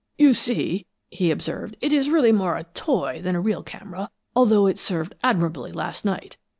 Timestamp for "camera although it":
3.61-4.79